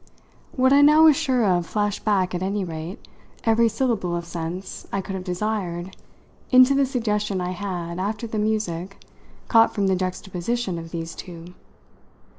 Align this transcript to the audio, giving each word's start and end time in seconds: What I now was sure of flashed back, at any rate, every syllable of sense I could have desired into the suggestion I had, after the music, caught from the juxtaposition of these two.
What 0.55 0.73
I 0.73 0.81
now 0.81 1.03
was 1.03 1.15
sure 1.15 1.45
of 1.45 1.67
flashed 1.67 2.03
back, 2.03 2.33
at 2.33 2.41
any 2.41 2.63
rate, 2.65 2.97
every 3.43 3.69
syllable 3.69 4.15
of 4.15 4.25
sense 4.25 4.87
I 4.91 4.99
could 4.99 5.13
have 5.13 5.23
desired 5.23 5.95
into 6.49 6.73
the 6.73 6.87
suggestion 6.87 7.39
I 7.39 7.51
had, 7.51 7.99
after 7.99 8.25
the 8.25 8.39
music, 8.39 8.97
caught 9.47 9.75
from 9.75 9.85
the 9.85 9.95
juxtaposition 9.95 10.79
of 10.79 10.89
these 10.89 11.13
two. 11.13 11.53